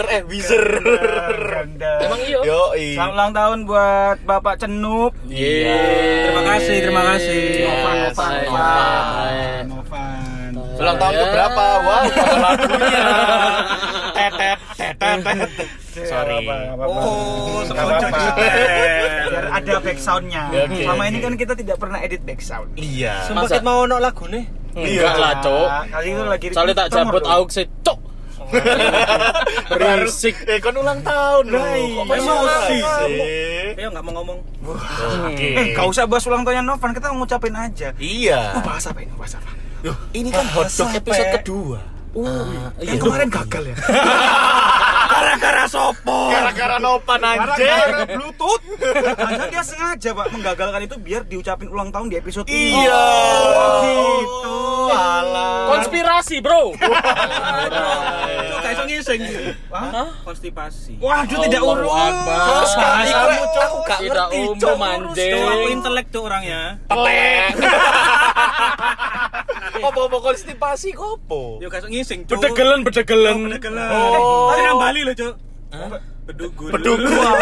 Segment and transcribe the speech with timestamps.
[0.00, 1.50] Walker eh.
[1.50, 1.92] Ganda.
[2.08, 2.40] Emang iyo?
[2.44, 2.96] Yoi.
[2.96, 5.12] Selamat ulang tahun buat Bapak Cenup.
[5.28, 5.76] Iya.
[6.24, 7.42] Terima kasih, terima kasih.
[7.60, 9.64] Novan, Yes, Novan, Novan.
[9.68, 10.50] Novan.
[10.56, 10.78] Novan.
[10.80, 11.64] Ulang tahun ke berapa?
[11.84, 12.04] Wah,
[12.40, 13.04] lagunya.
[14.16, 14.58] Tetet,
[14.96, 15.68] tetet.
[16.08, 16.38] Sorry.
[16.80, 18.20] Oh, apa-apa.
[19.28, 20.44] Biar ada back soundnya.
[20.48, 22.72] Ya, oke, Selama ini kan kita tidak pernah edit back sound.
[22.80, 23.28] Iya.
[23.28, 24.44] Sumpah, mau ono lagu nih.
[24.70, 25.68] Enggak lah, Cok.
[25.90, 27.99] Kali itu lagi Soalnya tak jabut aux sih, Cok.
[29.80, 30.34] Berisik.
[30.46, 31.60] Eh, kan ulang tahun loh.
[31.60, 32.02] Lah, Kok iya.
[32.04, 32.76] masih Emosi.
[32.76, 33.78] sih?
[33.78, 34.38] Ayo nggak mau ngomong.
[35.30, 35.48] Oke.
[35.56, 37.88] Eh, gak usah bahas ulang tahunnya Novan, kita ngucapin aja.
[37.96, 38.58] Iya.
[38.58, 39.12] Oh, bahas apa ini?
[39.16, 39.50] Bahas apa?
[39.80, 41.78] Loh, ini kan hotdog episode kedua.
[42.10, 42.90] Oh, iya.
[42.90, 43.76] yang kemarin gagal ya?
[46.50, 48.18] Gara-gara nopan Gara-gara anjing.
[48.18, 48.62] Bluetooth.
[49.14, 52.74] Padahal dia sengaja, Pak, menggagalkan itu biar diucapin ulang tahun di episode ini.
[52.74, 53.06] Iya.
[53.54, 54.58] Oh, gitu.
[54.90, 55.70] Alah.
[55.70, 56.74] Konspirasi, Bro.
[56.74, 59.20] Itu kayak ngising.
[59.70, 60.10] Hah?
[60.26, 60.98] Konstipasi.
[60.98, 62.14] Waduh, tidak urus.
[62.26, 64.74] Terus kali Kamu, cok gak Tidak ngerti umum, cok.
[64.82, 65.30] anjing.
[65.30, 66.60] Tuh aku intelek tuh orangnya.
[66.90, 67.54] Telek.
[69.80, 71.62] Apa-apa konstipasi kopo?
[71.62, 72.42] Yo kayak ngising, Cuk.
[72.42, 73.48] Bedegelen, bedegelen.
[73.48, 73.86] Bedegelen.
[73.94, 74.50] Oh.
[74.50, 75.00] Tapi nang Bali
[76.30, 76.70] loh, Cuk.
[76.70, 76.70] Bedugun.
[76.74, 77.34] Bedugul.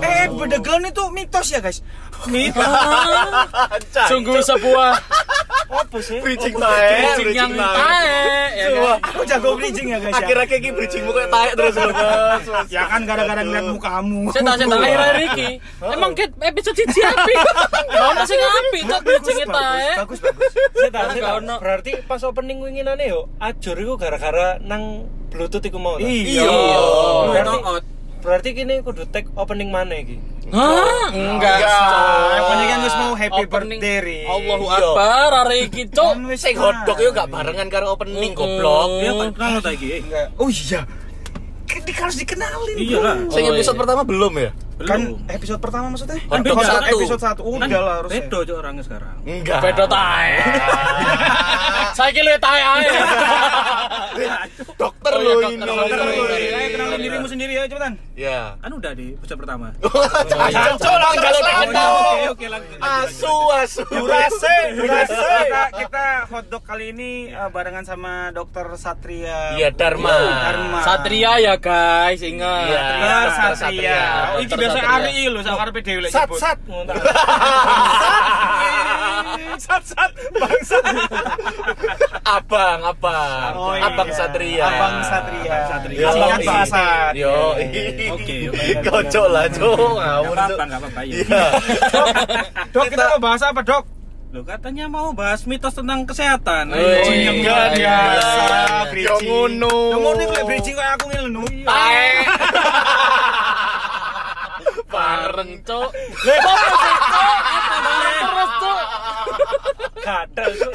[0.00, 1.78] Eh, bedegelan itu mitos ya, guys?
[4.08, 4.90] Sungguh sebuah
[5.68, 6.16] Apa sih?
[6.24, 7.12] Bridging tae.
[7.20, 8.88] bridging yang tae, ya Coba.
[8.96, 8.98] kan?
[9.12, 10.16] Aku jago bridging ya, guys.
[10.16, 10.24] ya?
[10.24, 12.44] Akhir-akhir ini bridgingmu kayak tae terus loh, Mas.
[12.48, 12.66] Mas.
[12.72, 14.32] Ya kan gara-gara ngeliat mukamu.
[14.32, 15.48] Saya tak saya tak akhir Riki.
[15.84, 17.34] Emang ket episode cici api.
[18.08, 19.88] Ono sing api, cok bridging tae.
[20.00, 20.52] Bagus, bagus.
[20.72, 21.38] Saya tahu, saya tahu.
[21.60, 25.94] Berarti pas opening winginane yo, ajur iku gara-gara nang Bluetooth iku mau.
[25.94, 26.02] ta?
[26.02, 26.48] Iya.
[27.28, 27.56] Berarti
[28.18, 30.18] berarti kini kudu tag opening mana iki?
[30.48, 31.12] Hah?
[31.12, 31.60] Enggak.
[32.42, 33.78] Penting kan wis mau happy Opening.
[33.78, 34.18] birthday, Ri.
[34.24, 34.76] Allahu Iya.
[34.80, 36.12] Akbar, hari iki, cok.
[36.14, 38.88] Kan wis Sing hotdog yo gak barengan karo opening goblok.
[38.98, 40.00] Ya kan kenal ta iki?
[40.00, 40.32] Enggak.
[40.34, 40.88] Oh iya.
[41.64, 42.76] Kan di- harus dikenalin.
[42.76, 43.04] Iya bro.
[43.04, 43.16] lah.
[43.28, 43.80] Sing Oh, episode iya.
[43.84, 44.50] pertama belum ya?
[44.78, 45.18] Kan Belum.
[45.28, 46.18] episode pertama maksudnya?
[46.24, 46.96] Hotdog Episode satu.
[46.96, 47.40] Episode satu.
[47.42, 48.22] Oh, Kan udah lah harusnya.
[48.24, 49.14] Bedo Cuk orangnya sekarang.
[49.22, 49.58] Enggak.
[49.60, 50.32] Beda tae.
[51.98, 52.86] Saya kira tae ae.
[55.20, 55.98] Dokter Oh, iya, lo dokter.
[55.98, 56.38] ini.
[56.38, 56.56] Iya.
[56.58, 57.92] ayo kenalin dirimu sendiri ya, cepetan.
[58.14, 58.40] Ya.
[58.58, 59.66] Kan udah di episode pertama.
[59.78, 61.92] Kalau tak Oh, kenal.
[61.92, 62.78] Oke, oke lanjut.
[62.78, 63.82] Asu, asu.
[63.88, 65.34] Durase, durase.
[65.74, 69.54] Kita, hotdog kali ini uh, barengan sama Dokter Satria.
[69.54, 70.14] Iya, Dharma.
[70.82, 72.66] Satria ya guys, ingat.
[72.68, 73.18] Iya.
[73.54, 74.00] Satria.
[74.38, 74.78] Iki Dokter biasa.
[74.98, 76.58] Ari lho, sak karepe dhewe lek Sat
[79.56, 79.80] sat.
[79.80, 80.78] Sat sat bangsa.
[82.28, 83.52] Abang, abang.
[83.56, 83.88] Oh, iya.
[83.88, 84.66] Abang Satria.
[84.68, 85.56] Abang Satria.
[85.64, 85.98] Satria.
[85.98, 86.48] Yo, Singkat iya.
[86.52, 87.12] Pak Sat.
[87.16, 87.36] Yo.
[88.12, 88.36] Oke,
[88.84, 89.78] Kocok lah, Cok.
[89.96, 90.56] Ngawur, Enggak Cok.
[90.58, 91.14] apa-apa, enggak apa-apa ya.
[91.16, 91.44] Iya.
[92.74, 93.84] Dok, kita mau bahas apa, Dok?
[94.28, 96.68] Lo katanya mau bahas mitos tentang kesehatan.
[96.68, 97.32] Wih, Ayo.
[97.32, 99.72] iya, biasa, Yo ngono.
[99.96, 101.06] Ngono iku lek bridging kayak aku.
[101.64, 102.08] Tae.
[104.88, 105.88] Bareng, cok.
[105.88, 107.36] Apa sih, cok?
[107.68, 108.17] Terus,
[109.98, 110.72] Kadal Cuk.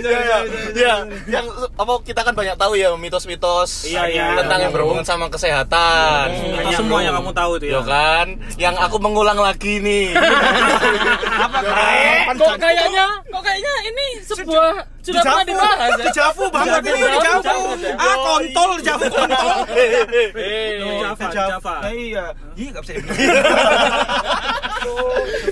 [0.00, 0.38] Ya, ya,
[0.72, 0.94] ya.
[1.26, 4.26] yang apa kita kan banyak tahu ya mitos-mitos Iya, iya.
[4.38, 6.32] tentang yang berhubungan sama kesehatan.
[6.32, 7.82] Mitos semua yang kamu tahu itu Yo ya.
[7.84, 8.26] kan,
[8.56, 10.14] yang aku mengulang lagi nih.
[11.44, 12.32] Apa?
[12.34, 14.72] Kok kayaknya, kok kayaknya ini sebuah
[15.04, 16.04] sudah pernah dibahas ya?
[16.08, 17.60] Dejavu banget ini, Dejavu.
[17.94, 19.56] Ah, kontol, dejavu kontol.
[21.04, 21.74] Java, Java.
[21.90, 22.24] Iya.
[22.56, 22.94] Ih, enggak bisa.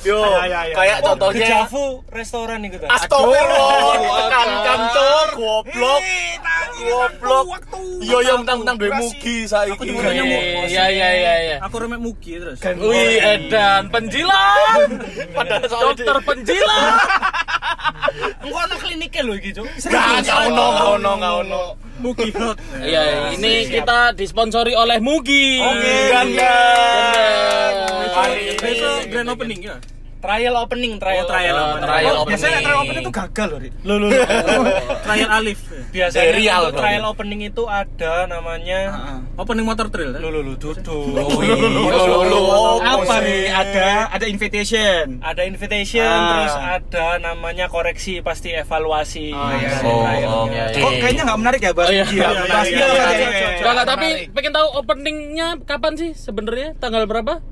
[0.03, 0.75] Yo, Ya, ya, ya.
[0.75, 2.89] kayak Oh, contohnya Dejavu restoran itu kan.
[2.91, 6.03] Astagfirullah, Aduh, tekankan cok, goblok.
[6.03, 7.47] Tadi Goblok.
[8.03, 9.87] Yo yo mentang-mentang duwe mugi saiki.
[9.87, 11.57] Mau- Iya, iya, iya, iya.
[11.63, 12.59] Aku remek mugi terus.
[12.59, 14.89] Wih, Edan, penjilat.
[15.37, 16.95] Padahal Dokter penjilat.
[18.43, 19.67] Engko ana klinike lho iki, Cuk.
[19.87, 21.63] Gak gak ono, gak ono, gak ono.
[22.03, 22.59] Mugi Health.
[22.77, 23.03] Iya,
[23.33, 25.63] ini kita disponsori oleh Mugi.
[25.63, 26.57] Oke, ganda.
[28.13, 29.77] Hari Besok grand opening ya.
[30.23, 31.51] Trial opening, trial Oh, trial.
[31.53, 31.83] oh, opening.
[31.83, 32.63] trial Oh, biasanya opening.
[32.65, 33.73] trial opening itu gagal loh, Rik.
[33.83, 34.07] Lo lo.
[35.05, 35.59] Trial Alif.
[35.67, 36.31] Eh, Biasanya
[36.65, 36.79] Bro.
[36.79, 38.79] trial opening itu ada namanya
[39.35, 40.15] Opening motor trail.
[40.15, 40.21] iya.
[40.21, 41.27] Lo lo lo Lo, duduk.
[41.99, 42.41] lo, lo,
[42.79, 43.27] Apa sih?
[43.27, 43.43] nih?
[43.51, 45.05] Ada ada invitation.
[45.19, 46.31] Ada invitation, Ah.
[46.31, 49.33] terus ada namanya koreksi, pasti evaluasi.
[49.33, 49.75] Oh, iya.
[49.81, 50.65] Oh, Trialnya.
[50.69, 50.79] oke.
[50.79, 52.05] Kok kayaknya nggak menarik ya bahas Oh, iya.
[52.05, 53.49] Iya, iya, iya, iya, iya.
[53.59, 56.79] Enggak, enggak, tapi pengen tahu openingnya kapan sih sebenarnya?
[56.79, 57.43] Tanggal berapa?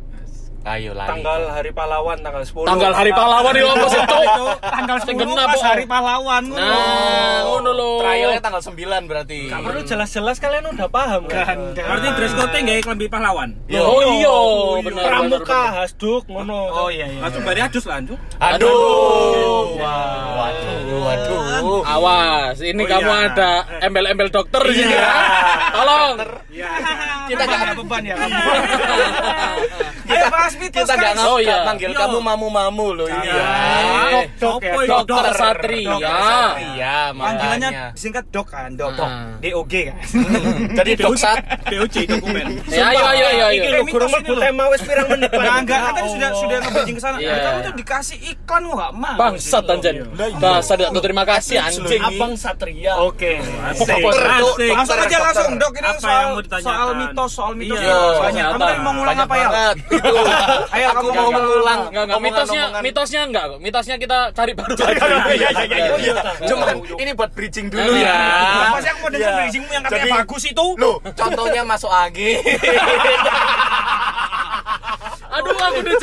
[0.61, 1.09] Ayo lari.
[1.09, 2.69] Tanggal Hari Pahlawan tanggal 10.
[2.69, 4.57] Tanggal Hari Pahlawan itu apa sih, Cok?
[4.61, 6.43] Tanggal Sing 10 genap, pas hari pahlawan.
[6.53, 7.91] Nah, ngono lho.
[8.05, 9.49] Trialnya tanggal 9 berarti.
[9.49, 11.57] Gak perlu jelas-jelas kalian udah paham kan?
[11.73, 13.57] Berarti dress code nggak klambi pahlawan.
[13.73, 14.37] Oh iya,
[14.85, 15.05] benar.
[15.09, 16.61] pramuka hasduk ngono.
[16.77, 17.21] Oh iya iya.
[17.25, 18.21] Langsung bari adus lah, Cuk.
[18.37, 19.81] Aduh.
[19.81, 21.81] Waduh, waduh.
[21.89, 23.27] Awas, ini Oh, kamu iya.
[23.33, 24.93] ada embel-embel dokter di sini.
[24.93, 25.01] Iya.
[25.01, 25.13] ya.
[25.73, 26.13] Tolong.
[26.53, 26.69] Iya.
[27.33, 28.37] Kita nggak ada beban ya kamu.
[30.11, 31.17] Ayo bahas mitos Kita nggak guys.
[31.17, 31.47] ngap- Oh, iya.
[31.49, 33.45] nggak manggil kamu mamu-mamu loh ini ya.
[34.11, 35.07] Eh, Dok ya, Sopo dok.
[35.07, 35.97] Dokter Satria.
[36.59, 38.91] Iya, Panggilannya disingkat dok kan, dok.
[38.99, 39.39] Ah.
[39.39, 39.97] DOG kan.
[40.77, 41.39] Jadi doksat
[41.71, 42.47] POC dokumen.
[42.69, 43.61] Ya, ayo ayo ayo ayo.
[43.71, 45.31] lho gurung mlebu tema wis pirang menit.
[45.31, 47.17] Nah, enggak, kan Ya sudah sudah nge-bridging ke sana.
[47.21, 47.35] Iya.
[47.41, 49.17] Kamu tuh dikasih iklan kok enggak mau.
[49.21, 49.95] Bangsat anjir.
[50.41, 52.01] Bahasa tidak tahu terima kasih anjing.
[52.01, 52.93] Abang Satria.
[53.05, 53.33] Oke.
[53.41, 55.21] Langsung aja Dokter.
[55.21, 55.73] langsung, Dok.
[55.81, 57.79] Ini soal mau soal mitos, soal mitos.
[57.81, 58.45] Iya, banyak.
[58.57, 59.49] Kamu mau ngulang apa ya?
[60.75, 63.59] Ayo Aku kamu mau mau Enggak enggak mitosnya mitosnya enggak kok.
[63.61, 64.97] Mitosnya kita cari baru lagi.
[65.37, 66.15] iya, iya, iya, Oh iya,
[66.49, 66.67] cuman
[66.97, 68.09] ini buat bridging dulu Iya.
[68.09, 68.17] ya.
[68.73, 69.39] Apa sih aku mau dengar Iya.
[69.45, 70.67] bridgingmu yang katanya bagus itu?
[70.81, 72.41] Loh, contohnya masuk angin.
[75.31, 75.79] Aduh, aku.
[75.87, 75.95] Eh,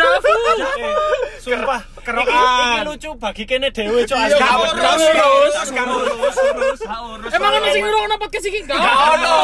[1.44, 2.32] Sumpah, kerokan.
[2.32, 4.18] Iki lucu bagi kene dhewe cok.
[4.18, 7.32] Gak urus, gak urus, urus, gak urus.
[7.36, 8.60] Emang ono sing ngrungokno podcast iki?
[8.64, 9.38] Enggak ono.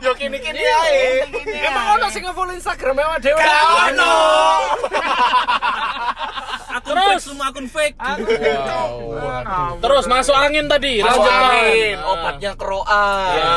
[0.00, 1.28] Yo kini-kini ae.
[1.64, 3.40] Emang ono sing nge-follow Instagram ewa dhewe.
[3.40, 4.12] Gak ono.
[6.90, 7.14] Akun Terus.
[7.14, 7.94] fake semua akun fake.
[9.78, 10.98] Terus masuk angin tadi.
[10.98, 13.34] Masuk angin, obatnya keroan.
[13.38, 13.54] Ya.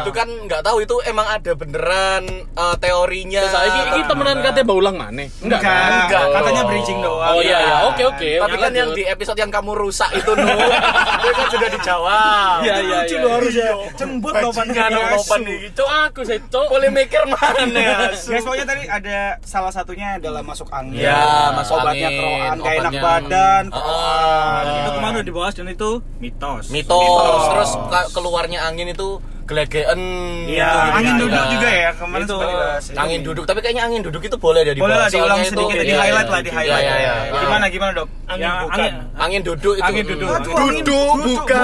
[0.00, 2.24] Itu kan nggak tahu itu emang ada beneran
[2.56, 3.44] eh, teorinya.
[3.44, 5.28] Terus iki iki temenan katanya baulang mana?
[5.44, 6.24] Enggak, Enggak.
[6.32, 7.36] katanya bridging doang.
[7.36, 8.30] Oh iya ya, oke oke.
[8.40, 10.48] Tapi kan yang di episode yang kamu rusak itu nu,
[11.20, 12.58] itu kan sudah dijawab.
[12.64, 13.24] Iya iya Lucu iya.
[13.24, 13.70] lo harus ya.
[14.00, 15.58] Jembut lo pan Bajingan opan nih.
[15.74, 16.68] Cok aku sih, Cok.
[16.70, 17.62] Boleh mikir mana?
[17.66, 21.02] Guys, pokoknya tadi ada salah satunya adalah masuk angin.
[21.02, 24.58] Ya, masuk obatnya keroan, gak enak badan, Oh.
[24.60, 26.64] Dan itu kemarin udah dibahas dan itu mitos.
[26.68, 29.18] Mitos, terus ka- keluarnya angin itu
[29.50, 30.00] gelegean.
[30.46, 31.22] Iya, gitu, angin gitu.
[31.26, 31.50] duduk Ya.
[31.50, 32.38] juga ya kemarin Itu.
[32.38, 32.84] dibahas.
[32.94, 35.10] Angin duduk, tapi kayaknya angin duduk itu boleh ya Boleh lah dibahas.
[35.12, 36.32] diulang sedikit, itu- di iya, highlight iya.
[36.32, 36.84] lah, di highlight.
[36.86, 37.40] Iya, iya, iya.
[37.40, 38.08] Gimana gimana dok?
[38.24, 38.78] Angin Yang bukan.
[38.78, 39.84] angin Angin duduk itu.
[39.84, 40.28] Angin duduk.
[40.30, 41.60] Aduh, angin Duduk bukan.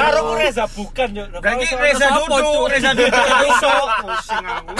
[0.00, 1.24] Karo Reza bukan yo.
[1.34, 3.86] Berarti Reza duduk, Reza duduk besok.
[4.00, 4.72] Pusing aku.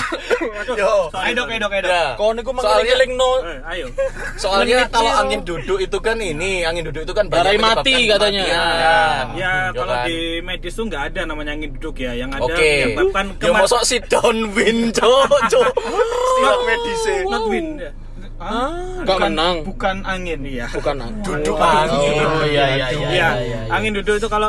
[0.74, 0.94] Yo.
[1.12, 1.90] Ayo dok, ayo dok, ayo dok.
[1.90, 2.04] Ya.
[2.16, 3.30] Kau niku Soalnya menggeling-gelingno.
[3.42, 3.86] Eh, ayo.
[4.36, 8.44] Soalnya kalau angin duduk itu kan ini, angin duduk itu kan Barai banyak mati katanya.
[9.36, 10.06] Ya, kalau kan?
[10.06, 12.12] di medis tuh nggak ada namanya angin duduk ya.
[12.14, 12.70] Yang ada Oke.
[12.86, 13.60] menyebabkan Ya kematian.
[13.60, 15.70] mosok sit down win, cok, cok.
[15.76, 17.16] Istilah medis e.
[17.26, 17.66] Not win.
[17.76, 17.90] ya.
[18.40, 19.56] Enggak Bukan- menang.
[19.68, 20.40] Bukan angin.
[20.42, 20.66] Iya.
[20.72, 21.20] Bukan angin.
[21.20, 22.24] Duduk Oh, angin.
[22.24, 22.88] Oh iya iya iya.
[22.88, 23.60] Iya, iya, iya.
[23.68, 24.48] angin duduk itu kalau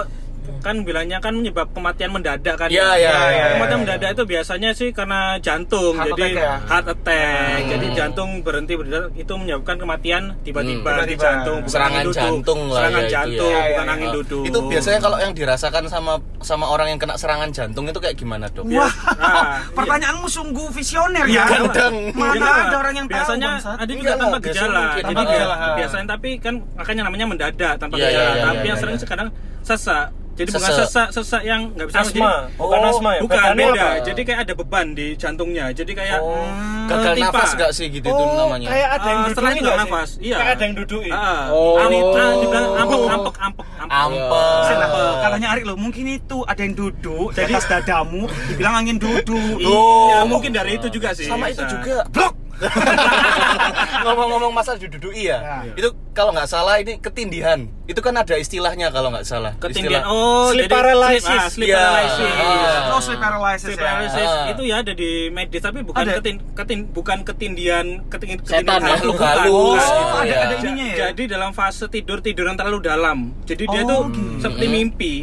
[0.61, 2.67] kan bilangnya kan menyebab kematian mendadak kan.
[2.67, 3.83] Iya, iya, iya, Kematian iya.
[3.83, 5.93] mendadak itu biasanya sih karena jantung.
[5.93, 6.53] Heart jadi attack ya?
[6.63, 7.57] heart attack.
[7.57, 7.69] Hmm.
[7.69, 10.99] Jadi jantung berhenti berdetak itu menyebabkan kematian tiba-tiba Hmm.
[11.01, 11.23] di Tiba-tiba.
[11.23, 11.59] jantung.
[11.59, 12.21] bukan Serangan angin duduk.
[12.21, 13.61] jantung lah Serangan ya itu jantung, ya.
[13.65, 14.43] bukan Iya, angin Oh, duduk.
[14.43, 18.45] Itu biasanya kalau yang dirasakan sama sama orang yang kena serangan jantung itu kayak gimana,
[18.47, 18.63] Dok?
[18.67, 18.85] Wah,
[19.17, 21.43] Wah, pertanyaanmu sungguh visioner ya.
[21.47, 22.13] Kadang.
[22.13, 22.51] Mana Iya.
[22.65, 24.81] ada orang yang biasanya ada juga Enggak tanpa gejala.
[24.91, 25.55] Jadi tanpa dia- gejala.
[25.73, 28.21] biasanya tapi kan makanya namanya mendadak tanpa Iya, gejala.
[28.21, 29.03] iya, iya, tapi iya, yang sering iya.
[29.03, 29.27] sekarang
[29.61, 30.05] sesak.
[30.41, 33.21] Jadi bukan sesak sesak yang nggak bisa Asma, jadi- bukan Oh, asma ya.
[33.21, 33.69] Bukan beda.
[33.71, 33.89] apa?
[34.01, 35.65] Jadi kayak ada beban di jantungnya.
[35.69, 37.25] Jadi kayak Oh, hmm, gagal tipa.
[37.29, 38.67] nafas gak sih gitu itu Oh, namanya?
[38.67, 40.09] kayak ada yang Ah, duduk setelahnya nggak nafas.
[40.17, 40.35] Iya.
[40.35, 41.01] Kayak ada yang duduk.
[41.07, 41.75] Ah, Oh.
[41.77, 43.91] Ani, ah, dibilang ampek, ampek, ampek, ampek.
[43.91, 45.19] Ampek.
[45.21, 49.57] Katanya Arik loh, mungkin itu ada yang duduk di atas dadamu, dibilang angin duduk.
[49.57, 51.25] Iya, mungkin dari itu juga sih.
[51.25, 52.03] Sama itu juga.
[52.09, 52.40] Blok.
[54.03, 55.37] Ngomong-ngomong masalah duduk iya.
[55.63, 55.73] Ya.
[55.75, 57.69] Itu kalau nggak salah ini ketindihan.
[57.85, 59.53] Itu kan ada istilahnya kalau nggak salah.
[59.57, 60.01] Ketinggian.
[60.01, 61.23] Istilah- Oh, Sleep jadi paralysis.
[61.23, 61.77] Sleep, ah, sleep Iya.
[61.77, 62.31] paralysis.
[62.31, 62.91] Ah.
[62.91, 63.83] Oh, sleep paralysis Sleep ya.
[63.85, 64.45] paralysis Ah.
[64.49, 66.13] itu ya ada di medis tapi bukan Ada?
[66.19, 68.89] ketin, ketin bukan ketindian ketingin Setan ya?
[68.91, 69.47] Makhluk halus
[69.79, 69.79] bukan.
[69.79, 70.37] gitu ada- ya.
[70.41, 70.95] ada ininya ya?
[71.07, 73.17] Jadi dalam fase tidur tidur yang terlalu dalam.
[73.43, 74.41] Jadi dia Oh, tuh gitu.
[74.41, 75.13] seperti mimpi,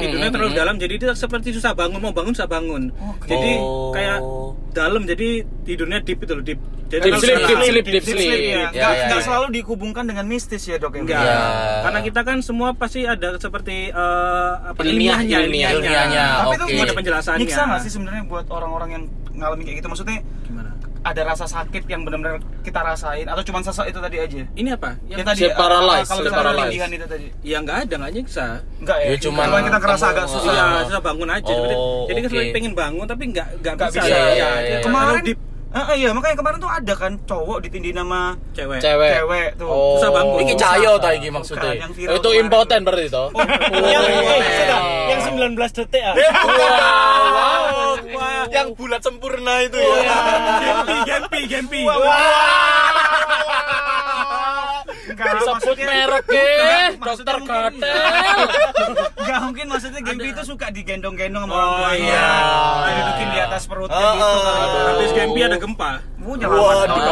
[0.00, 0.74] tidurnya terlalu dalam.
[0.76, 2.92] Jadi dia seperti susah bangun, mau bangun susah bangun.
[3.22, 3.90] Jadi Oh.
[3.90, 4.18] kayak
[4.70, 5.28] dalam jadi
[5.62, 6.60] tidurnya deep itu loh, deep.
[6.84, 8.54] Jadi Deep kalau sleep, deep sleep, deep Deep sleep ya.
[8.54, 9.18] Ya, Nggak ya, ya.
[9.20, 11.00] selalu dihubungkan dengan mistis ya dok ya.
[11.00, 11.20] Enggak.
[11.20, 11.40] Iya.
[11.82, 15.70] Karena kita kan semua pasti ada seperti eh, apa Ilmiah, ilmiahnya, ilmiah.
[15.72, 16.24] Ilmiahnya.
[16.38, 16.70] Tapi itu Oke.
[16.70, 17.40] Semua ada penjelasannya.
[17.40, 19.02] Nyiksa nggak sih sebenarnya buat orang-orang yang
[19.34, 19.88] ngalamin kayak gitu?
[19.88, 20.70] Maksudnya Gimana?
[21.04, 24.40] ada rasa sakit yang benar-benar kita rasain atau cuma sesak itu tadi aja?
[24.50, 24.90] Ini apa?
[25.04, 27.26] Ya Yang tadi Sleep paralysis, kalau tindihan itu tadi.
[27.42, 28.46] ya nggak ada nggak nyiksa.
[28.78, 29.06] Enggak ya?
[29.06, 30.48] Ya, Cuman kita kerasa agak susah.
[30.48, 30.82] Iya, Ah.
[30.84, 31.52] susah bangun aja.
[31.52, 32.32] Oh, Jadi, kan oke.
[32.32, 34.00] selalu pengen bangun tapi nggak nggak Nggak bisa.
[34.00, 34.08] bisa.
[34.08, 34.78] Iya, Ya, iya, dia iya.
[34.80, 35.24] Kemarin
[35.74, 38.78] Ah, iya, makanya kemarin tuh ada kan cowok ditindihin sama cewek.
[38.78, 39.10] Cewek.
[39.12, 39.66] cewek tuh.
[39.66, 39.98] Oh.
[39.98, 40.38] Susah bangun.
[40.40, 41.72] Iki cayo ta iki Bukan, maksudnya.
[41.74, 42.42] yang viral Itu kemarin.
[42.44, 43.28] impoten berarti toh.
[43.84, 44.22] Yang Oh.
[44.30, 46.14] eh, sudah, yang 19 detik ah.
[46.14, 48.44] Wow, wow.
[48.46, 50.14] Yang bulat sempurna itu ya.
[50.62, 51.80] Gempi, gempi, gempi.
[51.82, 52.83] Sebut maksudnya merek
[55.14, 55.86] Enggak, eh, maksudnya
[56.98, 57.94] dokter mungkin- katel.
[59.14, 62.02] Enggak mungkin maksudnya Gempi itu suka digendong-gendong sama Oh, orang tuanya.
[62.02, 62.26] iya.
[62.84, 64.26] Didudukin di atas perutnya Oh, gitu.
[64.26, 64.84] oh.
[64.90, 65.90] Habis gempi ada gempa.
[66.18, 67.04] Uh, jangan lama Waduh, dokter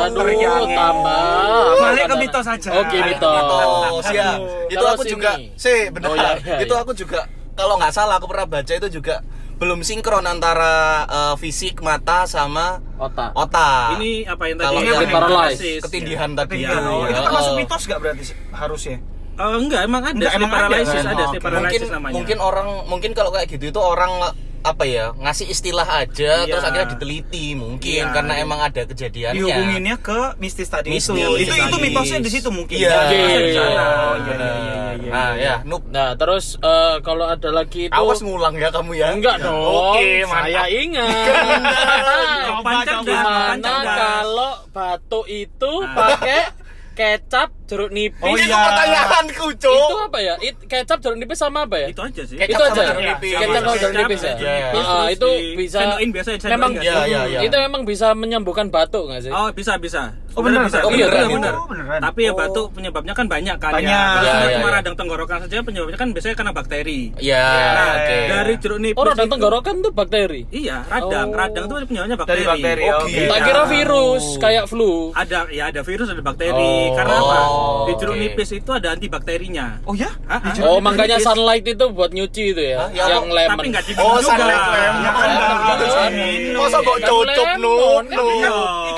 [0.73, 1.65] tambah.
[1.79, 2.69] Balik ke mitos aja.
[2.75, 4.05] Oke, mitos.
[4.11, 4.31] ya
[4.67, 6.83] itu aku juga sih benar Oh, iya, iya, itu iya.
[6.83, 7.21] aku juga
[7.53, 9.21] kalau nggak salah aku pernah baca itu juga
[9.63, 10.75] belum sinkron antara
[11.07, 13.31] eh, fisik mata sama Otak.
[13.33, 14.91] otak Ini apa yang Kalau tadi?
[14.91, 15.79] yang paralysis.
[15.81, 16.83] ketindihan tadi Ketindihan.
[16.85, 17.23] Oh, itu ya.
[17.23, 17.57] termasuk Oh.
[17.57, 18.99] mitos gak berarti harusnya?
[19.33, 21.05] Oh, enggak, emang ada Enggak, sleep emang ada, paralysis, kan?
[21.07, 21.47] ada, Oh, sleep oke.
[21.47, 22.15] paralysis mungkin namanya.
[22.15, 24.13] mungkin orang mungkin kalau kayak gitu itu orang
[24.63, 26.49] apa ya ngasih istilah aja Iya.
[26.49, 28.43] terus akhirnya diteliti mungkin Iya, karena iya.
[28.43, 31.13] emang ada kejadiannya Dihubunginnya ke mistis tadi Mistis.
[31.13, 31.35] itu.
[31.43, 32.77] Itu itu mitosnya di situ mungkin.
[32.79, 32.91] Iya.
[33.11, 33.83] Ya, di sana.
[33.83, 35.11] Oh, Iya, iya, iya, iya, iya, iya.
[35.11, 35.83] Nah, ya, Nup.
[35.87, 39.11] Nah, terus eh, kalau ada lagi itu Awas ngulang ya kamu ya.
[39.11, 39.59] Enggak dong.
[39.59, 40.67] Oke, saya mantap.
[40.71, 41.11] ingat.
[43.03, 46.41] Gimana kalau batuk itu pakai
[46.93, 48.21] kecap jeruk nipis?
[48.21, 48.61] Oh, Itu iya.
[48.63, 50.35] pertanyaanku, Itu apa ya?
[50.39, 51.87] It, kecap jeruk nipis sama apa ya?
[51.89, 52.37] Itu aja sih.
[52.37, 52.83] Kecap itu aja.
[52.87, 53.33] jeruk nipis.
[53.33, 54.35] Kecap sama jeruk nipis ya.
[54.35, 55.03] Iya, iya.
[55.09, 57.09] Itu di- bisa sendokin biasa, sendokin memang Iya, sih?
[57.09, 57.41] iya, iya.
[57.43, 59.31] itu memang bisa menyembuhkan batuk nggak sih?
[59.31, 60.03] Oh, bisa, bisa.
[60.33, 60.65] Oh, beneran?
[60.67, 60.81] bisa.
[60.81, 61.53] Oh, Iya, beneran, bener.
[61.55, 62.01] Oh, beneran.
[62.01, 63.85] Tapi ya batuk penyebabnya kan banyak kan Banyak.
[63.87, 64.01] ya.
[64.03, 64.75] Kalau Iya, cuma iya, cuma iya.
[64.75, 67.01] radang tenggorokan saja penyebabnya kan biasanya karena bakteri.
[67.21, 68.19] Ya, Nah, oke.
[68.29, 70.41] dari jeruk nipis Oh, radang itu- tenggorokan tuh bakteri.
[70.49, 71.29] Iya, radang.
[71.29, 71.37] Oh.
[71.37, 72.33] Radang itu penyebabnya bakteri.
[72.35, 72.85] Dari bakteri.
[72.87, 73.21] Oh, Oke.
[73.29, 74.93] Tak kira virus kayak flu.
[75.13, 76.73] Ada ya ada virus ada bakteri.
[76.89, 76.95] Oh.
[76.95, 77.39] Karena apa?
[77.83, 78.23] Di jeruk Oke.
[78.25, 79.67] nipis itu ada antibakterinya.
[79.83, 80.11] Oh ya?
[80.25, 80.41] Hah?
[80.61, 80.83] Oh, nipis.
[80.83, 82.89] makanya sunlight itu buat nyuci itu ya, Hah?
[82.93, 83.53] Ya, yang kok- lemon.
[83.53, 84.29] Tapi nggak diminum Oh, juga.
[84.29, 85.03] sunlight lemon.
[85.03, 85.13] Ya.
[86.55, 88.03] Masa kok Kan cocok, kan Nup.
[88.07, 88.53] iya.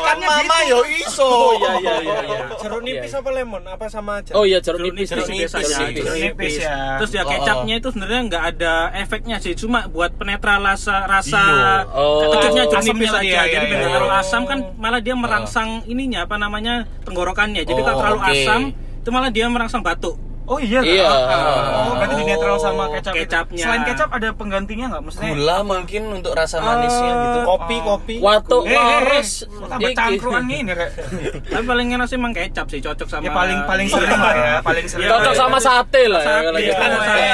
[0.05, 1.25] Kan mama yo iso.
[1.25, 2.17] Oh iya iya iya.
[2.23, 2.39] iya.
[2.57, 3.19] Jeruk nipis Iya.
[3.19, 3.63] apa lemon?
[3.65, 4.33] Apa sama aja?
[4.33, 5.09] Oh iya jeruk nipis.
[5.09, 6.55] nipis jeruk biasanya, nipis nipis nipis.
[6.61, 6.77] ya.
[7.01, 11.41] Terus ya Oh, kecapnya itu sebenarnya nggak ada efeknya sih, cuma buat penetral rasa rasa
[11.41, 11.73] Iya.
[11.91, 12.21] Oh.
[12.31, 13.23] kecapnya jeruk nipis aja.
[13.25, 13.87] ya, Jadi iya, iya.
[13.87, 17.63] terlalu asam kan malah dia merangsang ininya apa namanya tenggorokannya.
[17.63, 18.29] Jadi Oh, kalau terlalu oke.
[18.45, 20.17] Asam itu malah dia merangsang batuk.
[20.45, 20.85] Oh iya.
[20.85, 21.09] Iya.
[21.09, 23.17] Oh, berarti di netral sama kecap.
[23.17, 23.25] itu.
[23.25, 23.65] Kecapnya.
[23.65, 25.03] Selain kecap ada penggantinya nggak?
[25.03, 27.39] Maksudnya Gula mungkin untuk rasa manisnya gitu.
[27.49, 28.15] Kopi, kopi.
[28.21, 30.93] Waktu Eh, eh, eh, waras tambah cangkruan ini kayak.
[31.49, 34.55] Tapi paling enak sih emang kecap sih cocok sama Ya paling paling sering lah ya,
[34.61, 35.09] paling sering.
[35.09, 36.73] cocok sama sate lah ya Iya, gitu.
[36.77, 37.01] kan, Iya.
[37.01, 37.25] sate.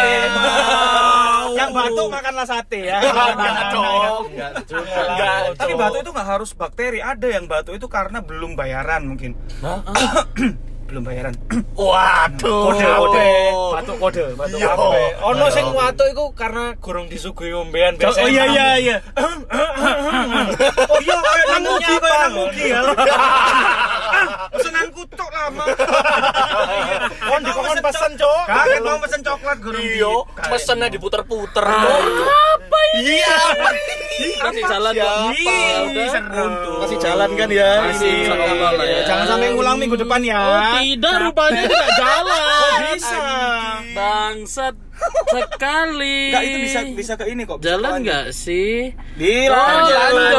[1.50, 2.98] Yang batuk makanlah sate ya.
[3.02, 4.22] Enggak dong.
[4.30, 5.40] Enggak.
[5.58, 9.34] Tapi batu itu nggak harus bakteri, ada yang batu itu karena belum bayaran mungkin.
[9.58, 9.82] Hah?
[10.90, 11.34] belum bayaran.
[11.78, 12.74] Waduh.
[12.74, 13.30] Kode, kode.
[13.70, 14.68] Batu kode, batu Yo.
[14.74, 15.04] kode.
[15.22, 18.26] Ono sing watuk iku karena gorong disuguhi ombean Oh biasanya.
[18.26, 18.96] iya iya iya.
[20.90, 22.80] Oh iya kayak nang mugi kayak nang mugi ya.
[24.50, 25.64] Pesenanku tok lama.
[27.20, 28.44] Kon dikon pesen, Cok.
[28.44, 29.96] Kaget mau pesen coklat gurung di.
[29.96, 30.14] Iya,
[30.50, 31.64] pesennya diputer-puter.
[31.64, 33.22] Apa ini?
[33.22, 33.36] Iya.
[34.20, 35.16] Masih jalan kok.
[35.40, 36.20] Ya
[36.80, 37.70] Masih jalan kan ya?
[37.88, 39.00] Masih lah ya.
[39.08, 40.38] Jangan sampai ngulang minggu depan ya.
[40.40, 42.78] Oh, tidak rupanya tidak jalan.
[42.94, 43.22] Bisa.
[43.96, 44.74] Bangsat
[45.30, 46.18] sekali.
[46.28, 47.56] Enggak itu bisa bisa ke ini kok.
[47.56, 48.90] bisa Jalan nggak sih?
[49.14, 49.90] Di Oh, lanjut.
[49.90, 50.32] jalan.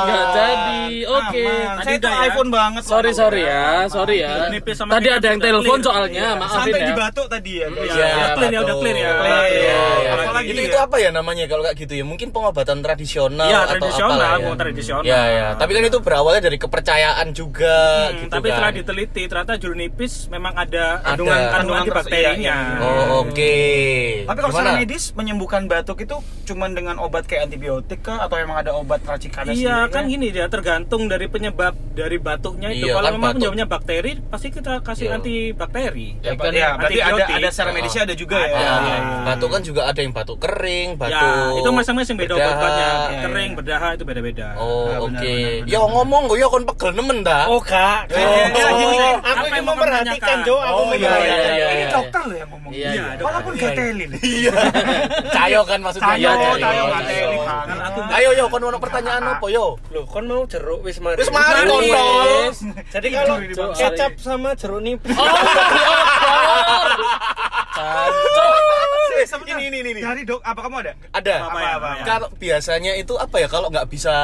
[0.00, 0.82] Nggak jadi.
[1.08, 1.42] Oke.
[1.42, 1.76] Aman.
[1.78, 2.18] Tadi Saya itu ya.
[2.26, 2.82] iPhone banget.
[2.84, 4.32] Sorry sorry ya, sorry ya.
[4.68, 6.86] Tadi ada yang telepon soalnya, maafin Sampai ya.
[6.86, 7.66] di batuk tadi ya.
[7.68, 7.88] guys.
[7.88, 9.00] Iya, Iya, udah clear ya, udah clear ya.
[9.00, 9.44] Iya, Clear.
[9.48, 10.12] iya, iya.
[10.18, 10.68] Apalagi itu ya?
[10.68, 12.04] itu apa ya namanya kalau kayak gitu ya?
[12.04, 15.02] Mungkin pengobatan tradisional Iya, atau tradisional, apa mau tradisional.
[15.04, 15.46] Ya, ya.
[15.54, 17.76] Tapi kan itu berawalnya dari kepercayaan juga
[18.08, 18.54] Hmm, gitu tapi kan.
[18.54, 22.56] setelah diteliti ternyata jeruk nipis memang ada kandungan kandungan antibakterinya.
[22.74, 22.88] iya, iya.
[24.24, 28.56] Tapi kalau secara medis menyembuhkan batuk itu cuman dengan obat kayak antibiotik kah atau emang
[28.56, 32.86] ada obat racikannya Iya sendiri kan gini dia tergantung dari penyebab dari batuknya itu.
[32.86, 33.36] Iya, Kalau kan memang batuk.
[33.38, 35.16] penyebabnya bakteri, pasti kita kasih Iya.
[35.16, 36.08] antibakteri.
[36.18, 37.34] Ya, kan ya, berarti ada antibiotik.
[37.36, 38.46] ada secara medisnya ada juga ya.
[38.48, 38.98] Ya, Iya, iya.
[39.24, 41.56] batuk kan juga ada yang batuk kering, Ya, batuk.
[41.58, 42.88] itu masing-masing beda obatnya.
[43.08, 43.56] Iya, Kering, iya.
[43.56, 44.46] berdarah itu beda-beda.
[44.54, 45.18] Oh, Nah, oke.
[45.18, 45.66] benar.
[45.66, 47.44] Ya ngomong gue ya kon pegel nemen dah.
[47.46, 48.08] Oh, Kak.
[48.08, 49.14] Oh.
[49.18, 50.36] Aku yang mau memperhatikan?
[50.42, 50.56] Jo.
[50.56, 51.50] Aku Oh, memperhatikan.
[51.68, 52.70] Ini dokter loh yang ngomong.
[52.70, 53.04] Iya, iya.
[53.18, 53.80] Walaupun Iya, gak iya.
[53.82, 54.10] telin.
[54.22, 54.52] Iya.
[55.34, 56.08] Cayo kan maksudnya.
[56.14, 57.24] Cayo, Iya, cayo, cayo.
[57.42, 59.76] Kan Ayo yo kon ono pertanyaan apa yo?
[59.90, 61.18] Loh, kon mau jeruk wis mari.
[61.18, 62.54] Wis mari kontol.
[62.94, 63.36] Jadi kalau
[63.74, 65.16] kecap sama jeruk nipis.
[67.78, 68.08] Oh.
[69.48, 69.90] Ini ini ini.
[69.98, 70.00] ini.
[70.02, 70.92] Dari dok, apa kamu ada?
[71.10, 71.36] Ada.
[71.50, 72.02] Apa ya, apa ya?
[72.06, 74.14] Kalau biasanya itu apa ya kalau nggak bisa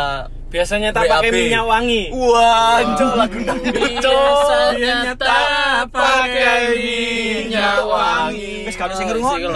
[0.55, 2.15] Biasanya tak pakai minyak wangi.
[2.15, 8.63] Wah, cok lagu Biasanya tak pakai minyak wangi.
[8.63, 9.51] Wis kalau sing ngrungokno.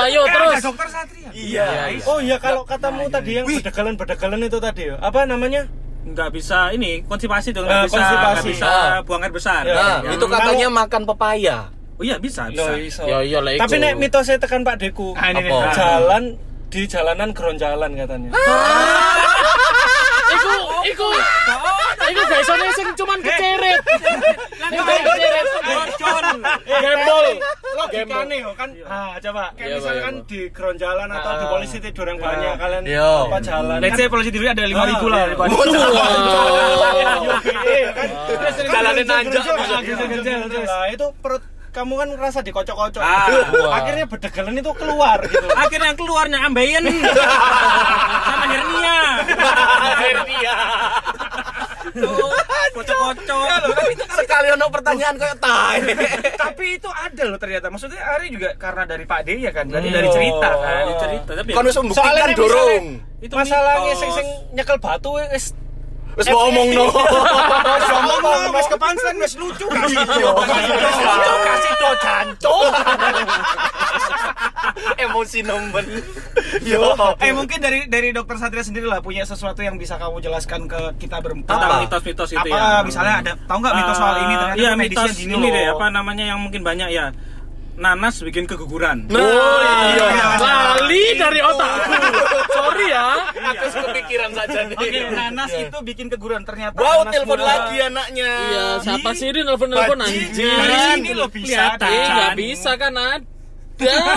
[0.00, 0.56] Ayo Eh, terus.
[0.64, 1.28] dokter Satria.
[1.36, 1.68] Iya.
[2.04, 4.96] Oh iya kalau katamu tadi yang bedagalan-bedagalan itu tadi ya.
[4.98, 5.68] Apa namanya?
[6.06, 8.22] nggak bisa ini konstipasi tuh Eh, nggak bisa konstipasi.
[8.22, 9.02] nggak bisa Ah.
[9.02, 9.66] buang air besar.
[9.66, 10.14] Nah, Ya.
[10.14, 11.56] itu katanya makan pepaya.
[11.92, 12.62] Oh iya bisa bisa.
[12.62, 13.02] Loh, iso.
[13.04, 15.12] Yo yo lah Tapi nek mitosnya tekan Pak Deku.
[15.12, 15.50] Ah, ini, ini.
[15.50, 15.60] Apa?
[15.60, 15.74] Ah.
[15.74, 16.24] Jalan
[16.66, 18.30] di jalanan geronjalan katanya.
[20.28, 20.52] Iku
[20.84, 21.08] iku
[22.06, 23.80] iku biasanya sing cuman keceret.
[24.68, 25.44] Yang keceret.
[25.64, 26.24] Bocor.
[26.62, 27.26] Gembol.
[27.98, 28.68] Logikane yo kan.
[28.84, 31.50] Ah, coba kayak Iya, misalkan Pak, di ground jalan atau di Ah.
[31.50, 33.12] polisi tidur yang banyak kalian Yo.
[33.26, 33.76] apa jalan.
[33.78, 35.50] Let's say polisi tidur ada 5000 lah daripada
[37.66, 38.08] Iya, kan.
[38.66, 39.42] Jalannya nanjak.
[40.62, 43.02] Nah, itu perut kamu kan ngerasa dikocok-kocok.
[43.04, 43.28] Ah.
[43.74, 45.44] Akhirnya bedegalan itu keluar gitu.
[45.52, 46.84] akhirnya yang keluarnya ambeien
[48.26, 48.98] sama hernia
[49.96, 50.56] Hernia.
[52.76, 53.44] Kocok-kocok
[54.14, 55.80] Sekali ono pertanyaan kayak tai.
[56.44, 57.66] Tapi itu ada loh ternyata.
[57.66, 59.96] Maksudnya Ari juga karena dari Pak D ya kan, dari Hmm.
[59.96, 60.82] dari cerita kan.
[60.82, 62.84] Ini cerita tapi Kan wis membuktikan Soalnya misalnya- dorong.
[63.16, 65.56] itu Masalahnya sing sing nyekel batu wis
[66.16, 66.84] Wis ngomong no.
[67.76, 70.32] wis ngomong no, wis kepansen wis lucu kasih do.
[70.32, 72.72] Lucu kasih do jancuk.
[74.96, 75.84] Emosi nomor.
[76.64, 76.96] Yo.
[77.20, 80.80] Eh mungkin dari dari dokter Satria sendiri lah punya sesuatu yang bisa kamu jelaskan ke
[80.96, 81.52] kita berempat.
[81.52, 81.84] Apa?
[81.84, 85.18] mitos-mitos itu Apa ya misalnya ada tahu nggak mitos soal ini ternyata iya medisnya mitos
[85.20, 85.52] gini loh.
[85.52, 87.12] deh apa namanya yang mungkin banyak ya
[87.76, 90.08] nanas bikin keguguran Nah, iya.
[90.36, 91.92] Lali dari otakku.
[92.48, 93.06] Sorry ya.
[93.52, 94.76] Aku kepikiran saja nih.
[94.76, 96.76] Oke, nanas itu bikin keguran ternyata.
[96.76, 98.30] Wow, telepon lagi anaknya.
[98.48, 100.32] Iya, siapa sih ini nelfon-nelfon anjing?
[100.32, 101.76] Sini lo bisa.
[101.76, 103.24] Dan- bisa kan ada.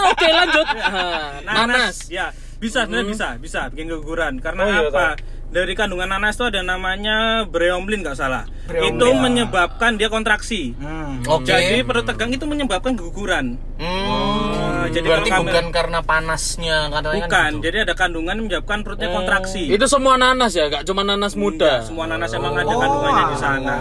[0.08, 0.68] Oke, lanjut.
[0.80, 2.08] Ah, Nanas.
[2.08, 5.06] ya bisa sebenarnya bisa bisa bikin keguguran karena Oh, iya, apa
[5.50, 8.96] dari kandungan nanas itu ada namanya breomlin nggak salah Breomlin.
[8.96, 11.25] itu menyebabkan dia kontraksi Hmm.
[11.25, 11.50] Oke.
[11.50, 17.51] jadi perut tegang itu menyebabkan keguguran Hmm, jadi berarti bukan karena panasnya katanya bukan kan
[17.51, 17.63] gitu.
[17.63, 21.79] jadi ada kandungan yang menyebabkan perutnya kontraksi Itu semua nanas ya, gak cuma nanas muda.
[21.79, 23.74] Enggak, semua nanas emang ada Oh, kandungannya di sana.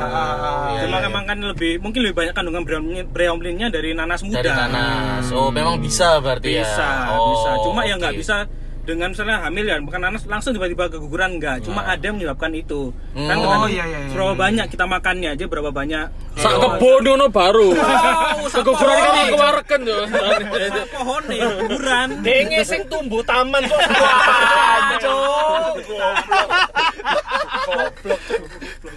[0.71, 1.07] iya, Cuma iya.
[1.07, 4.39] emang kan lebih mungkin lebih banyak kandungan breomlin- breomlinnya dari nanas muda.
[4.39, 5.29] dari nanas.
[5.31, 7.13] Oh, memang bisa berarti Bisa, ya.
[7.13, 7.51] Oh, bisa.
[7.63, 8.21] Cuma ya nggak oke.
[8.21, 8.37] bisa
[8.89, 11.61] dengan misalnya hamil ya makan nanas langsung tiba-tiba keguguran enggak.
[11.61, 12.89] Cuma ada yang menyebabkan itu.
[13.13, 13.45] Kan Hmm.
[13.45, 14.41] dengan Oh, iya, iya, iya, berapa iya.
[14.41, 16.07] banyak kita makannya aja berapa banyak.
[16.35, 17.69] Sak kebon ngono baru.
[17.77, 19.99] Oh, Keguguran kan aku warken yo.
[20.89, 22.09] pohon nih keguguran.
[22.25, 23.77] Denge sing tumbuh taman kok.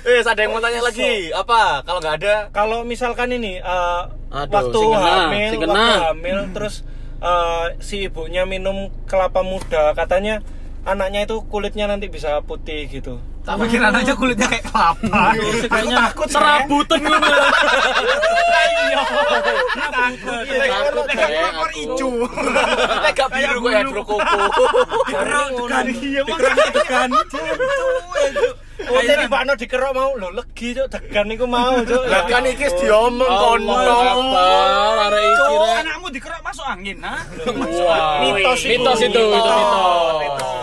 [0.01, 1.30] Eh, ada yang mau tanya lagi.
[1.32, 1.84] Apa?
[1.84, 4.01] Kalau nggak ada, Kalau misalkan ini eh,
[4.32, 5.88] Aduh, waktu hamil, waktu kena.
[6.08, 6.82] hamil terus
[7.21, 10.41] eh, si ibunya minum kelapa muda, katanya
[10.86, 13.21] anaknya itu kulitnya nanti bisa putih gitu.
[13.41, 15.34] Tak pikir anaknya kulitnya kayak kelapa.
[15.65, 17.17] kayaknya takut Serabutan ngono.
[19.91, 20.43] takut.
[20.45, 22.10] Takut kayak aku.
[23.01, 24.15] Nek gak biru kok ya koko.
[25.65, 26.21] Kan iya
[26.71, 27.10] Degan.
[28.82, 32.01] Oh, jadi Pak No dikerok mau lho legi cuk degan niku mau cuk.
[32.10, 33.77] Lah kan iki wis diomong kono.
[33.77, 36.97] Akbar, arek iki anakmu dikerok masuk angin?
[37.01, 38.25] Wah.
[38.25, 38.82] Mitos itu.
[38.82, 40.61] Mitos itu Mitos.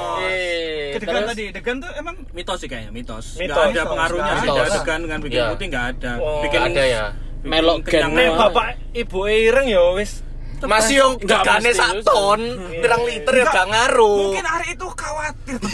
[0.99, 1.31] Eh, Kedegan terus?
[1.31, 3.27] tadi, degan tuh emang Mitos sih kayaknya mitos.
[3.37, 3.55] Mitos.
[3.55, 4.57] Nggak ada pengaruhnya sih Mitos.
[4.59, 5.47] nggak degan dengan bikin Iya.
[5.49, 6.13] putih nggak ada.
[6.19, 6.43] Oh.
[6.43, 7.05] Bikin ada ya.
[7.41, 8.31] Melok kenyang gen.
[8.35, 10.13] Bapak ibu ireng ya wis
[10.59, 12.43] Masih yang degane sak ton,
[12.75, 14.35] pirang liter ya gak ngaruh.
[14.35, 15.55] Mungkin hari itu khawatir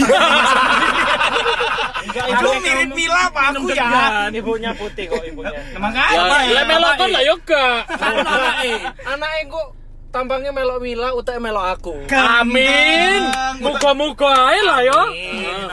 [2.05, 4.31] Itu mirip Mila apa aku ya degan.
[4.35, 7.81] Ibunya putih kok ibunya Ya, Makanya lek melokon lah yo gak.
[9.09, 9.67] Anaknya kok
[10.14, 11.94] tampangnya melok Mila, utek melok aku.
[12.14, 13.27] Amin.
[13.59, 15.03] Muga-muga ae lah yo.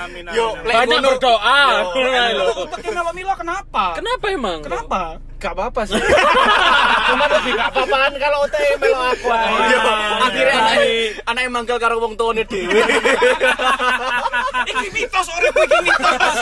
[0.02, 1.62] Amin, Yo, Banyak berdoa.
[1.94, 2.48] Ngono lho.
[2.74, 3.94] Pakai Mila kenapa?
[3.94, 4.66] Kenapa emang?
[4.66, 5.22] Kenapa?
[5.38, 6.02] Gak apa-apa sih.
[7.14, 9.28] Cuma lebih gak apa-apaan kalau utek melok aku
[10.26, 10.62] akhirnya
[11.32, 12.80] anaknya anaknya mangkel karo wong tuane dhewe.
[14.62, 16.38] Iki mitos orang iki mitos.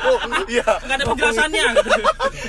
[0.00, 0.18] Oh,
[0.50, 0.66] Iya.
[0.82, 1.64] Nggak ada penjelasannya.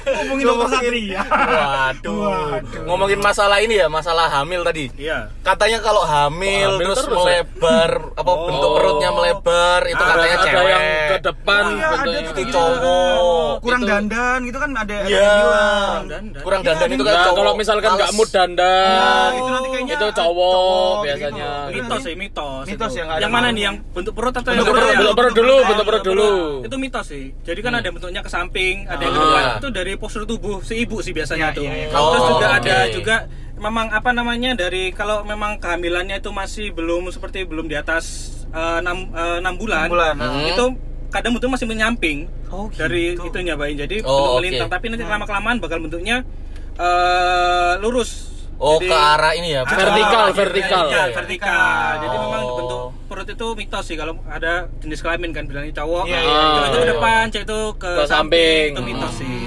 [0.01, 1.21] Ngomongin dokter Satria.
[1.23, 2.59] Waduh.
[2.89, 4.89] Ngomongin masalah ini ya, masalah hamil tadi.
[4.97, 5.29] Iya.
[5.41, 7.45] Katanya kalau hamil, Hamil terus, terus ya?
[7.45, 10.69] melebar, apa bentuk perutnya melebar, itu Ada, katanya ada cewek.
[10.71, 12.51] yang ke depan Iya, ada Itu gitu.
[12.51, 13.51] cowok.
[13.61, 15.21] Kurang Itu- dandan gitu kan ada Iya.
[15.21, 16.01] yang.
[16.41, 17.35] Kurang dandan itu kan cowok.
[17.37, 21.50] kalau misalkan nggak mood dandan, Itu nanti kayaknya itu cowok cowok biasanya.
[21.69, 22.63] Mitos sih, mitos.
[22.65, 24.99] Mitos ya, nggak ada Yang mana nih yang bentuk perut atau Bentuk yang perut, yang-
[24.99, 26.29] Bentuk perut dulu, bentuk perut dulu.
[26.61, 27.25] Itu mitos sih.
[27.37, 29.25] Jadi kan ada bentuknya ke samping, ada yang ke Ah.
[29.25, 29.43] depan.
[29.57, 31.63] Itu dari postur tubuh si ibu sih biasanya Iya, tuh.
[31.63, 31.87] iya.
[31.87, 33.15] Terus Oh, juga ada juga
[33.55, 38.05] memang apa namanya dari kalau memang kehamilannya itu masih belum seperti belum di atas
[38.49, 40.49] eh, enam eh, enam bulan, Enam bulan, hmm.
[40.49, 40.65] itu
[41.07, 43.27] kadang bentuknya masih menyamping Oh, dari gitu.
[43.27, 44.75] itunya bayi jadi Oh, bentuk melintang oke.
[44.75, 46.23] tapi nanti lama kelamaan bakal bentuknya
[46.75, 48.30] eh, lurus
[48.61, 49.61] Oh, Jadi- ke arah ini ya.
[49.65, 50.85] Vertikal, Ah, vertikal.
[50.85, 51.89] Iya, vertikal.
[51.97, 52.21] Jadi Oh.
[52.21, 56.05] memang bentuk perut itu mitos sih kalau ada jenis kelamin kan bilangnya cowok.
[56.05, 56.91] Iya, Cowok iya, itu ke iya.
[56.93, 58.67] depan, cewek itu ke, Ke samping.
[58.71, 59.37] Itu mitos sih.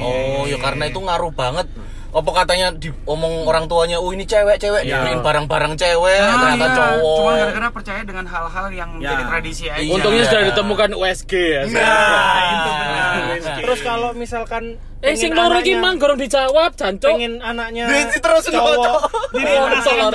[0.00, 1.66] Oh, ya karena itu ngaruh banget.
[2.10, 4.98] Apa katanya diomong orang tuanya, "Oh, ini cewek-cewek Iya.
[4.98, 6.74] dibeliin barang-barang cewek, Ah, ternyata iya.
[6.74, 9.14] cowok." Cuma gara-gara percaya dengan hal-hal yang Ya.
[9.14, 9.88] menjadi tradisi aja.
[9.88, 11.62] Untungnya sudah ditemukan USG ya.
[11.62, 13.12] Nah, itu benar.
[13.30, 13.62] Miskin.
[13.62, 14.64] Terus kalau misalkan
[15.00, 17.08] Eh sing loro iki mang gorong dijawab, jancuk.
[17.10, 19.00] pengen anaknya Berhenti terus cowok.
[19.32, 20.12] Ini Oh,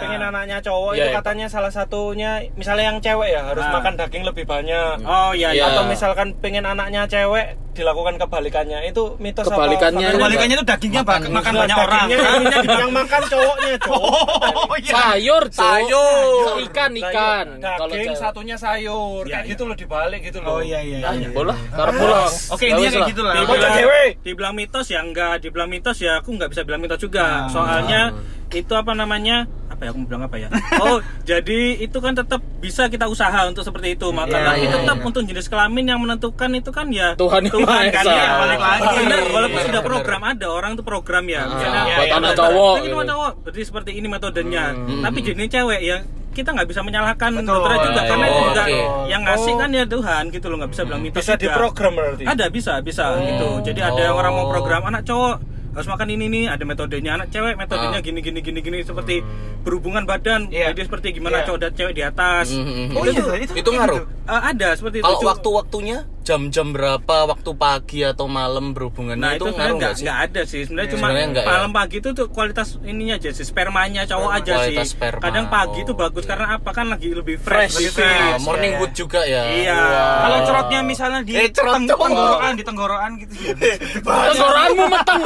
[0.00, 1.16] pengen anaknya cowok Iya, itu iya.
[1.18, 3.72] katanya salah satunya misalnya yang cewek ya harus Ah.
[3.74, 5.60] makan daging lebih banyak Oh iya Iya.
[5.60, 5.64] iya.
[5.70, 10.16] atau misalkan pengen anaknya cewek dilakukan kebalikannya itu mitos Kebalikannya apa?
[10.16, 12.06] Kebalikannya itu dagingnya Makan- makan Nah, banyak orang.
[12.08, 14.26] dagingnya yang, yang makan cowoknya cowok
[14.64, 14.92] Oh iya.
[14.96, 15.42] Sayur.
[15.48, 16.54] Sayur.
[16.60, 17.46] Ikan, ikan.
[17.60, 18.18] Kalau daging cewek.
[18.18, 19.52] satunya sayur Iya, kayak iya.
[19.52, 20.98] gitu loh dibalik gitu loh Oh iya iya.
[21.00, 21.22] Ah, iya.
[21.22, 22.18] ya bola, karep bola.
[22.50, 23.34] Oke intinya kayak gitu lah.
[23.36, 24.24] Dibilang- Dibilang, Dewe.
[24.24, 27.46] dibilang mitos ya enggak, dibilang mitos ya aku nggak bisa bilang mitos juga.
[27.46, 27.50] Nah.
[27.50, 28.02] Soalnya
[28.48, 29.44] itu apa namanya?
[29.68, 30.48] Apa ya aku bilang apa ya?
[30.80, 34.08] Oh, jadi itu kan tetap bisa kita usaha untuk seperti itu.
[34.08, 35.04] Maka Iya, tapi iya, tetap iya.
[35.04, 38.86] untuk jenis kelamin yang menentukan itu kan ya Tuhan Yang Maha kan ya balik lagi.
[39.04, 39.90] Bener, walaupun sudah bener.
[39.92, 41.44] program ada orang tuh program ya.
[41.44, 43.04] Ah, Misalnya buat ya, anak ya, cowok Ini gitu.
[43.12, 43.32] cowok.
[43.44, 44.64] Berarti seperti ini metodenya.
[44.72, 45.02] Hmm.
[45.04, 45.98] Tapi jenis cewek ya
[46.30, 47.46] kita nggak bisa menyalahkan Betul.
[47.50, 48.78] dokter juga karena Oh, itu juga oke.
[49.06, 49.58] yang ngasih Oh.
[49.58, 51.42] kan ya Tuhan gitu loh nggak bisa bilang mitos bisa juga.
[51.44, 53.48] diprogram berarti Ada bisa bisa gitu.
[53.62, 54.20] Jadi ada yang Oh.
[54.20, 55.36] orang mau program anak cowok
[55.68, 58.02] harus makan ini nih, ada metodenya anak cewek, metodenya Ah.
[58.02, 59.22] gini gini gini gini seperti
[59.60, 60.46] berhubungan badan.
[60.48, 60.70] Iya.
[60.70, 61.46] Jadi seperti gimana Iya.
[61.46, 62.46] cowok dan cewek di atas.
[62.50, 62.86] Mhm.
[62.92, 64.02] Oh, itu, iya, itu, ngaruh.
[64.26, 65.22] Eh, ada seperti Kalau itu.
[65.22, 70.04] Cu- waktu-waktunya jam-jam berapa waktu pagi atau malam berhubungannya Nah itu itu ngaruh nggak sih?
[70.04, 71.48] nggak ada sih sebenarnya cuma Sebenarnya ya?
[71.48, 75.22] malam pagi itu tuh kualitas ininya aja sih spermanya cowok aja Kualitas sih sperma.
[75.22, 76.30] kadang pagi itu Oh, bagus iya.
[76.30, 77.48] karena apa kan lagi lebih Fresh.
[77.48, 78.44] fresh, lebih fresh.
[78.44, 78.78] morning Iya.
[78.78, 79.42] wood juga ya.
[79.48, 79.72] Iya.
[79.74, 80.16] Wah.
[80.20, 83.74] Kalau cerotnya misalnya di Eh, cerot teng- tenggorokan, di tenggorokan gitu ya.
[83.98, 85.20] Tenggorokanmu meteng.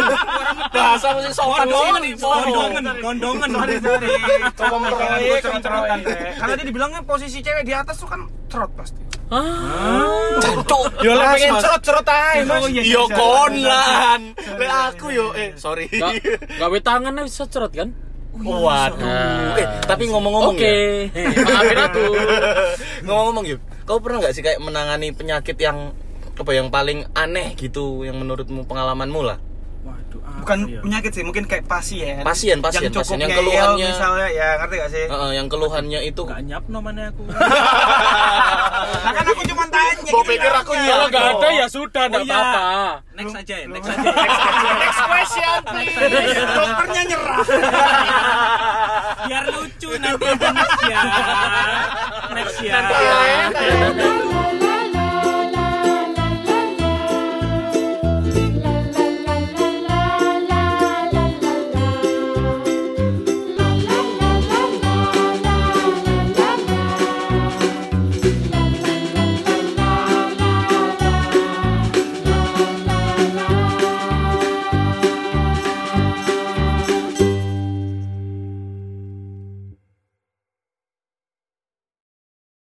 [0.70, 3.48] bahasa masih sopan Gondongan, gondongan, gondongan.
[3.52, 4.06] Sorry, sorry.
[6.32, 9.00] Karena dia dibilangnya posisi cewek di atas tuh kan cerot pasti.
[9.32, 10.36] Ah.
[11.00, 12.82] Yo lah Mas, pengen cerot-cerot aja mas Oh, iya.
[12.84, 14.20] Yo Sorry, kon sorry, lan.
[14.36, 14.60] sorry.
[14.60, 15.86] Le aku yo eh sorry.
[15.88, 16.12] Gak,
[16.60, 17.88] gawe tangan bisa cerot kan?
[18.32, 18.96] Waduh.
[19.00, 19.56] Nah.
[19.56, 21.28] Eh, tapi ngomong-ngomong Oke, ya.
[21.48, 22.04] maafin aku.
[23.08, 23.60] ngomong-ngomong yuk.
[23.84, 25.92] Kau pernah nggak sih kayak menangani penyakit yang
[26.32, 29.36] apa yang paling aneh gitu yang menurutmu pengalamanmu lah?
[30.34, 30.80] Bukan ya?
[30.80, 33.18] penyakit sih mungkin kayak pasien Pasien, pasien, yang cukup pasien.
[33.20, 37.22] Yang keluhannya- misalnya ya ngerti gak sih Heeh, yang keluhannya itu Gak nyap namanya aku.
[39.02, 40.58] nah kan aku cuma tanya gitu pikir ya.
[40.58, 40.84] aku Ya.
[40.88, 42.34] Kalau nggak ada ya sudah, nggak Oh, iya.
[42.34, 42.66] apa-apa.
[43.12, 44.02] Next aja ya, next aja.
[44.74, 45.96] next question please
[46.50, 47.38] dokternya nyerah
[49.22, 51.00] Biar lucu nanti next ya.
[52.32, 52.72] Next ya.
[52.74, 54.31] Nanti ya.